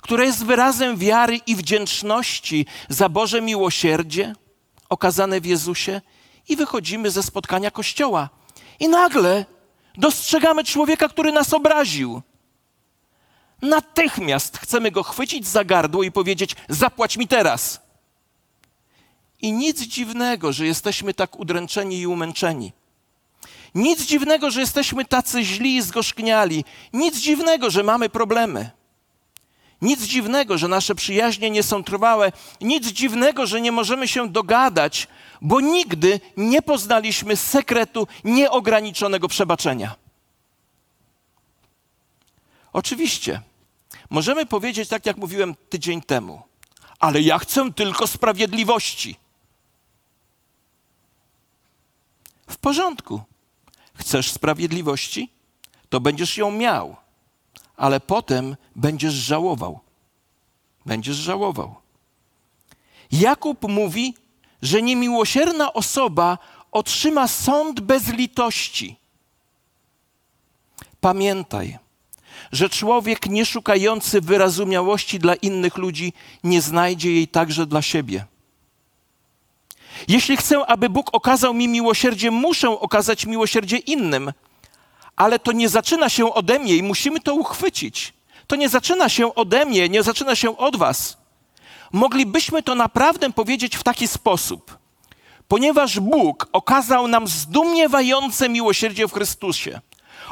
która 0.02 0.24
jest 0.24 0.46
wyrazem 0.46 0.98
wiary 0.98 1.40
i 1.48 1.56
wdzięczności 1.56 2.66
za 2.90 3.10
Boże 3.10 3.42
miłosierdzie 3.42 4.36
okazane 4.90 5.42
w 5.42 5.46
Jezusie, 5.46 6.02
i 6.50 6.56
wychodzimy 6.56 7.12
ze 7.12 7.24
spotkania 7.24 7.72
kościoła. 7.72 8.30
I 8.80 8.88
nagle 8.88 9.46
dostrzegamy 9.98 10.64
człowieka, 10.64 11.10
który 11.10 11.32
nas 11.32 11.54
obraził. 11.54 12.22
Natychmiast 13.62 14.58
chcemy 14.58 14.92
go 14.92 15.04
chwycić 15.04 15.48
za 15.48 15.64
gardło 15.64 16.04
i 16.04 16.12
powiedzieć: 16.12 16.56
Zapłać 16.70 17.18
mi 17.18 17.28
teraz. 17.28 17.82
I 19.42 19.52
nic 19.52 19.82
dziwnego, 19.82 20.54
że 20.54 20.66
jesteśmy 20.66 21.14
tak 21.14 21.40
udręczeni 21.40 22.00
i 22.00 22.08
umęczeni. 22.08 22.72
Nic 23.76 24.02
dziwnego, 24.06 24.52
że 24.52 24.60
jesteśmy 24.60 25.06
tacy 25.06 25.44
źli 25.44 25.76
i 25.76 25.82
zgorzkniali. 25.82 26.66
Nic 26.94 27.18
dziwnego, 27.18 27.70
że 27.70 27.84
mamy 27.84 28.10
problemy. 28.10 28.70
Nic 29.82 30.02
dziwnego, 30.02 30.58
że 30.58 30.68
nasze 30.68 30.96
przyjaźnie 30.96 31.50
nie 31.50 31.64
są 31.64 31.84
trwałe, 31.84 32.32
nic 32.62 32.88
dziwnego, 32.88 33.48
że 33.48 33.62
nie 33.62 33.72
możemy 33.72 34.08
się 34.08 34.30
dogadać, 34.30 35.08
bo 35.42 35.62
nigdy 35.62 36.20
nie 36.38 36.62
poznaliśmy 36.62 37.36
sekretu 37.36 38.08
nieograniczonego 38.24 39.28
przebaczenia. 39.28 39.96
Oczywiście, 42.74 43.42
możemy 44.10 44.46
powiedzieć 44.46 44.90
tak, 44.90 45.06
jak 45.06 45.18
mówiłem 45.18 45.56
tydzień 45.70 46.02
temu, 46.02 46.42
ale 47.00 47.22
ja 47.22 47.40
chcę 47.40 47.74
tylko 47.74 48.08
sprawiedliwości. 48.08 49.21
W 52.52 52.58
porządku. 52.58 53.22
Chcesz 53.94 54.32
sprawiedliwości? 54.32 55.30
To 55.90 56.00
będziesz 56.00 56.38
ją 56.38 56.52
miał, 56.52 56.96
ale 57.78 58.00
potem 58.00 58.56
będziesz 58.76 59.14
żałował. 59.14 59.80
Będziesz 60.86 61.16
żałował. 61.16 61.76
Jakub 63.12 63.68
mówi, 63.68 64.14
że 64.62 64.82
niemiłosierna 64.82 65.74
osoba 65.74 66.38
otrzyma 66.72 67.28
sąd 67.28 67.80
bez 67.80 68.08
litości. 68.08 68.96
Pamiętaj, 71.02 71.78
że 72.52 72.70
człowiek 72.70 73.26
nieszukający 73.26 74.22
wyrazumiałości 74.22 75.20
dla 75.20 75.36
innych 75.36 75.78
ludzi 75.78 76.14
nie 76.44 76.62
znajdzie 76.62 77.12
jej 77.12 77.28
także 77.28 77.66
dla 77.66 77.82
siebie. 77.82 78.26
Jeśli 80.08 80.38
chcę, 80.38 80.66
aby 80.66 80.90
Bóg 80.90 81.10
okazał 81.14 81.54
mi 81.54 81.68
miłosierdzie, 81.68 82.32
muszę 82.32 82.70
okazać 82.70 83.26
miłosierdzie 83.26 83.78
innym, 83.78 84.34
ale 85.16 85.40
to 85.40 85.52
nie 85.52 85.70
zaczyna 85.70 86.10
się 86.10 86.34
ode 86.34 86.60
mnie 86.60 86.76
i 86.76 86.84
musimy 86.84 87.20
to 87.20 87.34
uchwycić. 87.34 88.14
To 88.48 88.56
nie 88.56 88.70
zaczyna 88.70 89.10
się 89.10 89.36
ode 89.36 89.66
mnie, 89.66 89.90
nie 89.90 90.04
zaczyna 90.04 90.36
się 90.36 90.58
od 90.58 90.76
Was. 90.76 91.18
Moglibyśmy 91.92 92.64
to 92.64 92.76
naprawdę 92.76 93.32
powiedzieć 93.32 93.76
w 93.76 93.84
taki 93.84 94.08
sposób. 94.08 94.78
Ponieważ 95.48 96.00
Bóg 96.00 96.48
okazał 96.54 97.08
nam 97.08 97.28
zdumiewające 97.28 98.50
miłosierdzie 98.50 99.08
w 99.08 99.14
Chrystusie, 99.14 99.82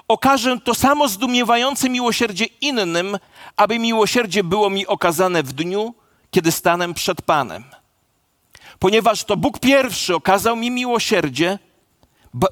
okażę 0.07 0.59
to 0.63 0.75
samo 0.75 1.07
zdumiewające 1.07 1.89
miłosierdzie 1.89 2.45
innym, 2.45 3.17
aby 3.57 3.79
miłosierdzie 3.79 4.43
było 4.43 4.69
mi 4.69 4.87
okazane 4.87 5.43
w 5.43 5.53
dniu, 5.53 5.93
kiedy 6.31 6.51
stanę 6.51 6.93
przed 6.93 7.21
Panem. 7.21 7.63
Ponieważ 8.79 9.23
to 9.23 9.37
Bóg 9.37 9.59
pierwszy 9.59 10.15
okazał 10.15 10.55
mi 10.55 10.71
miłosierdzie 10.71 11.59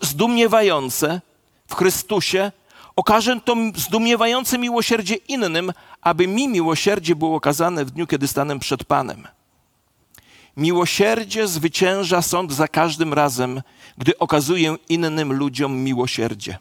zdumiewające 0.01 1.21
w 1.67 1.75
Chrystusie, 1.75 2.51
okażę 2.95 3.39
to 3.45 3.55
zdumiewające 3.75 4.57
miłosierdzie 4.57 5.15
innym, 5.15 5.73
aby 6.01 6.27
mi 6.27 6.47
miłosierdzie 6.47 7.15
było 7.15 7.35
okazane 7.35 7.85
w 7.85 7.91
dniu, 7.91 8.07
kiedy 8.07 8.27
stanę 8.27 8.59
przed 8.59 8.83
Panem. 8.83 9.27
Miłosierdzie 10.57 11.47
zwycięża 11.47 12.21
sąd 12.21 12.53
za 12.53 12.67
każdym 12.67 13.13
razem, 13.13 13.61
gdy 13.97 14.17
okazuję 14.17 14.75
innym 14.89 15.33
ludziom 15.33 15.77
miłosierdzie. 15.77 16.57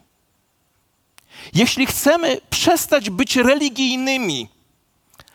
Jeśli 1.54 1.86
chcemy 1.86 2.40
przestać 2.50 3.10
być 3.10 3.36
religijnymi, 3.36 4.48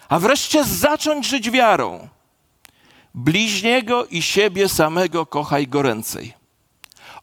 a 0.09 0.19
wreszcie 0.19 0.63
zacząć 0.63 1.27
żyć 1.27 1.51
wiarą, 1.51 2.07
bliźniego 3.13 4.05
i 4.05 4.21
siebie 4.21 4.69
samego 4.69 5.25
kochaj 5.25 5.67
goręcej. 5.67 6.33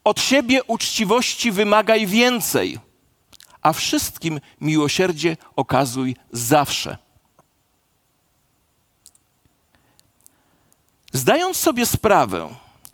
Od 0.04 0.20
siebie 0.20 0.64
uczciwości 0.64 1.52
wymagaj 1.52 2.06
więcej, 2.06 2.78
a 3.62 3.72
wszystkim 3.72 4.40
miłosierdzie 4.60 5.36
okazuj 5.56 6.16
zawsze. 6.32 6.96
Zdając 11.12 11.56
sobie 11.56 11.86
sprawę 11.86 12.48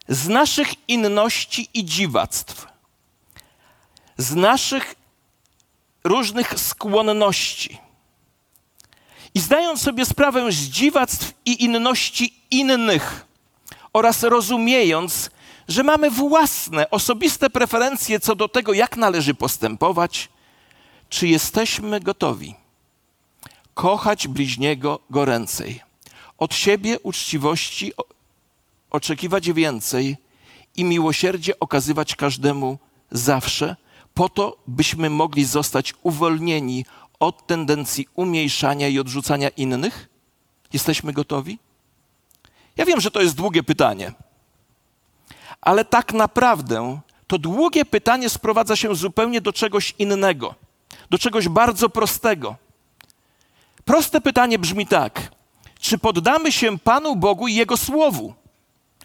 z 0.09 0.29
naszych 0.29 0.89
inności 0.89 1.69
i 1.75 1.85
dziwactw, 1.85 2.67
z 4.17 4.35
naszych 4.35 4.95
różnych 6.05 6.61
skłonności. 6.61 7.79
I 9.35 9.41
zdając 9.41 9.83
sobie 9.83 10.07
sprawę 10.07 10.53
z 10.53 10.57
dziwactw 10.57 11.33
i 11.45 11.65
inności 11.65 12.35
innych 12.51 13.27
oraz 13.93 14.23
rozumiejąc, 14.23 15.31
że 15.69 15.83
mamy 15.83 16.11
własne, 16.11 16.91
osobiste 16.91 17.51
preferencje 17.51 18.21
co 18.21 18.35
do 18.35 18.49
tego, 18.49 18.73
jak 18.73 18.97
należy 18.97 19.35
postępować, 19.35 20.29
czy 21.09 21.29
jesteśmy 21.29 22.01
gotowi 22.01 22.55
kochać 23.75 24.29
bliźniego 24.29 24.99
goręcej, 25.11 25.81
od 26.39 26.55
siebie 26.55 27.01
uczciwości 27.01 27.93
oczekiwać 28.91 29.53
więcej 29.53 30.17
i 30.77 30.85
miłosierdzie 30.85 31.59
okazywać 31.61 32.17
każdemu 32.17 32.79
zawsze, 33.11 33.77
po 34.15 34.29
to, 34.29 34.57
byśmy 34.67 35.11
mogli 35.11 35.45
zostać 35.45 35.95
uwolnieni 36.03 36.85
od 37.21 37.47
tendencji 37.47 38.09
umniejszania 38.15 38.89
i 38.89 38.99
odrzucania 38.99 39.49
innych? 39.49 40.09
Jesteśmy 40.73 41.13
gotowi? 41.13 41.59
Ja 42.77 42.85
wiem, 42.85 43.01
że 43.01 43.11
to 43.11 43.21
jest 43.21 43.35
długie 43.35 43.63
pytanie, 43.63 44.13
ale 45.61 45.85
tak 45.85 46.13
naprawdę 46.13 47.01
to 47.27 47.39
długie 47.39 47.85
pytanie 47.85 48.29
sprowadza 48.29 48.77
się 48.77 48.95
zupełnie 48.95 49.41
do 49.41 49.53
czegoś 49.53 49.95
innego, 49.99 50.55
do 51.11 51.19
czegoś 51.19 51.49
bardzo 51.49 51.89
prostego. 51.89 52.57
Proste 53.85 54.21
pytanie 54.21 54.59
brzmi 54.59 54.87
tak: 54.87 55.31
czy 55.81 55.99
poddamy 55.99 56.53
się 56.53 56.79
Panu 56.79 57.17
Bogu 57.17 57.49
i 57.49 57.55
Jego 57.55 57.77
Słowu? 57.77 58.35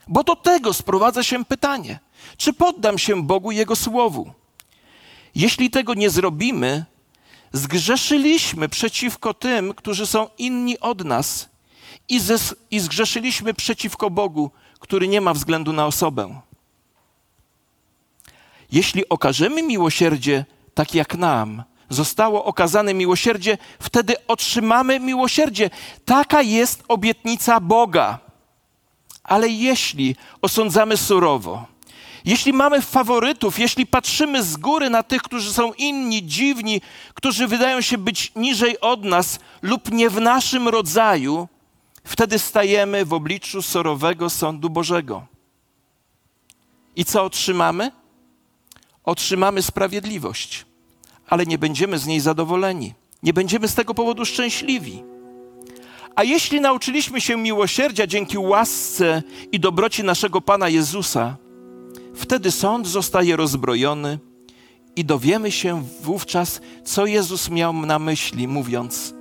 Bo 0.07 0.23
do 0.23 0.35
tego 0.35 0.73
sprowadza 0.73 1.23
się 1.23 1.45
pytanie: 1.45 1.99
czy 2.37 2.53
poddam 2.53 2.97
się 2.97 3.23
Bogu 3.23 3.51
i 3.51 3.55
Jego 3.55 3.75
Słowu? 3.75 4.33
Jeśli 5.35 5.69
tego 5.69 5.93
nie 5.93 6.09
zrobimy, 6.09 6.85
zgrzeszyliśmy 7.53 8.69
przeciwko 8.69 9.33
tym, 9.33 9.73
którzy 9.73 10.05
są 10.07 10.27
inni 10.37 10.79
od 10.79 11.03
nas 11.05 11.49
i, 12.09 12.19
zes- 12.19 12.55
i 12.71 12.79
zgrzeszyliśmy 12.79 13.53
przeciwko 13.53 14.09
Bogu, 14.09 14.51
który 14.79 15.07
nie 15.07 15.21
ma 15.21 15.33
względu 15.33 15.73
na 15.73 15.85
osobę. 15.85 16.41
Jeśli 18.71 19.09
okażemy 19.09 19.63
miłosierdzie 19.63 20.45
tak 20.73 20.95
jak 20.95 21.15
nam 21.15 21.63
zostało 21.89 22.45
okazane 22.45 22.93
miłosierdzie, 22.93 23.57
wtedy 23.79 24.15
otrzymamy 24.27 24.99
miłosierdzie. 24.99 25.69
Taka 26.05 26.41
jest 26.41 26.83
obietnica 26.87 27.59
Boga. 27.59 28.19
Ale 29.23 29.49
jeśli 29.49 30.15
osądzamy 30.41 30.97
surowo, 30.97 31.65
jeśli 32.25 32.53
mamy 32.53 32.81
faworytów, 32.81 33.59
jeśli 33.59 33.85
patrzymy 33.85 34.43
z 34.43 34.57
góry 34.57 34.89
na 34.89 35.03
tych, 35.03 35.21
którzy 35.21 35.53
są 35.53 35.73
inni, 35.73 36.25
dziwni, 36.25 36.81
którzy 37.13 37.47
wydają 37.47 37.81
się 37.81 37.97
być 37.97 38.31
niżej 38.35 38.79
od 38.79 39.03
nas 39.03 39.39
lub 39.61 39.91
nie 39.91 40.09
w 40.09 40.21
naszym 40.21 40.67
rodzaju, 40.67 41.47
wtedy 42.03 42.39
stajemy 42.39 43.05
w 43.05 43.13
obliczu 43.13 43.61
surowego 43.61 44.29
sądu 44.29 44.69
Bożego. 44.69 45.25
I 46.95 47.05
co 47.05 47.23
otrzymamy? 47.23 47.91
Otrzymamy 49.03 49.61
sprawiedliwość, 49.61 50.65
ale 51.27 51.45
nie 51.45 51.57
będziemy 51.57 51.99
z 51.99 52.05
niej 52.05 52.19
zadowoleni. 52.19 52.93
Nie 53.23 53.33
będziemy 53.33 53.67
z 53.67 53.75
tego 53.75 53.93
powodu 53.93 54.25
szczęśliwi. 54.25 55.03
A 56.15 56.23
jeśli 56.23 56.61
nauczyliśmy 56.61 57.21
się 57.21 57.37
miłosierdzia 57.37 58.07
dzięki 58.07 58.37
łasce 58.37 59.23
i 59.51 59.59
dobroci 59.59 60.03
naszego 60.03 60.41
Pana 60.41 60.69
Jezusa, 60.69 61.37
Wtedy 62.19 62.51
sąd 62.51 62.87
zostaje 62.87 63.35
rozbrojony 63.35 64.19
i 64.95 65.05
dowiemy 65.05 65.51
się 65.51 65.83
wówczas, 66.01 66.61
co 66.83 67.05
Jezus 67.05 67.49
miał 67.49 67.73
na 67.73 67.99
myśli, 67.99 68.47
mówiąc: 68.47 69.13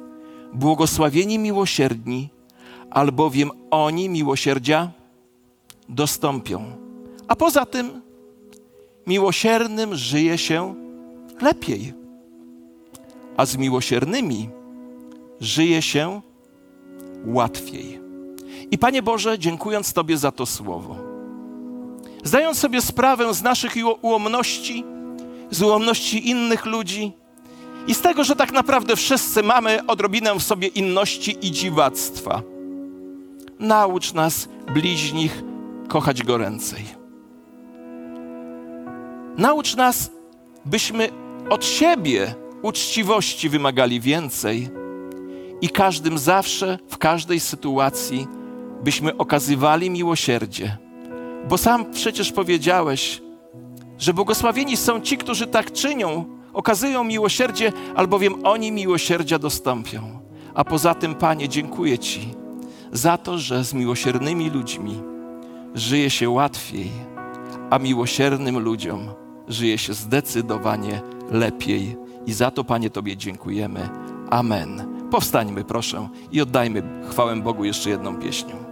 Błogosławieni 0.53 1.39
miłosierni, 1.39 2.29
albowiem 2.91 3.51
oni 3.71 4.09
miłosierdzia 4.09 4.91
dostąpią. 5.89 6.65
A 7.29 7.37
poza 7.37 7.67
tym, 7.67 8.03
miłosiernym 9.07 9.97
żyje 9.97 10.39
się 10.39 10.75
lepiej, 11.41 11.95
a 13.37 13.47
z 13.47 13.57
miłosiernymi 13.57 14.49
żyje 15.41 15.83
się 15.83 16.21
łatwiej. 17.27 18.01
I 18.71 18.79
Panie 18.79 19.03
Boże, 19.03 19.39
dziękując 19.39 19.93
Tobie 19.93 20.19
za 20.19 20.33
to 20.33 20.47
słowo 20.47 21.08
zdając 22.25 22.59
sobie 22.59 22.83
sprawę 22.83 23.35
z 23.35 23.43
naszych 23.43 23.75
ułomności, 24.03 24.85
z 25.51 25.63
ułomności 25.63 26.29
innych 26.31 26.67
ludzi 26.67 27.13
i 27.87 27.95
z 27.95 28.01
tego, 28.01 28.25
że 28.25 28.37
tak 28.37 28.53
naprawdę 28.53 28.97
wszyscy 28.97 29.43
mamy 29.43 29.87
odrobinę 29.87 30.35
w 30.35 30.43
sobie 30.43 30.69
inności 30.69 31.39
i 31.43 31.51
dziwactwa. 31.51 32.43
Naucz 33.59 34.15
nas 34.15 34.49
bliźnich 34.75 35.43
kochać 35.89 36.23
goręcej. 36.23 36.85
Naucz 39.39 39.77
nas, 39.77 40.11
byśmy 40.65 41.09
od 41.51 41.65
siebie 41.65 42.35
uczciwości 42.63 43.49
wymagali 43.49 44.01
więcej 44.01 44.69
i 45.61 45.69
każdym 45.69 46.19
zawsze, 46.19 46.79
w 46.89 46.99
każdej 46.99 47.41
sytuacji, 47.41 48.27
byśmy 48.85 49.17
okazywali 49.17 49.91
miłosierdzie. 49.91 50.88
Bo 51.49 51.59
sam 51.59 51.93
przecież 51.93 52.33
powiedziałeś, 52.33 53.23
że 53.99 54.15
błogosławieni 54.15 54.77
są 54.77 55.01
ci, 55.01 55.17
którzy 55.17 55.47
tak 55.47 55.73
czynią, 55.73 56.25
okazują 56.53 57.05
miłosierdzie, 57.05 57.73
albowiem 57.97 58.47
oni 58.47 58.73
miłosierdzia 58.73 59.39
dostąpią. 59.39 60.21
A 60.55 60.65
poza 60.65 60.95
tym, 60.95 61.15
Panie, 61.15 61.49
dziękuję 61.49 61.99
Ci 61.99 62.35
za 62.93 63.19
to, 63.19 63.39
że 63.39 63.65
z 63.65 63.75
miłosiernymi 63.75 64.51
ludźmi 64.51 65.03
żyje 65.75 66.11
się 66.11 66.31
łatwiej, 66.31 66.91
a 67.71 67.79
miłosiernym 67.79 68.59
ludziom 68.59 69.09
żyje 69.49 69.79
się 69.79 69.95
zdecydowanie 69.95 71.01
lepiej. 71.31 71.97
I 72.27 72.33
za 72.33 72.51
to, 72.51 72.65
Panie, 72.65 72.91
Tobie 72.91 73.17
dziękujemy. 73.17 73.89
Amen. 74.31 74.99
Powstańmy, 75.11 75.65
proszę, 75.65 76.09
i 76.33 76.41
oddajmy 76.41 76.83
chwałę 77.11 77.37
Bogu 77.37 77.65
jeszcze 77.65 77.91
jedną 77.91 78.17
pieśnią. 78.17 78.68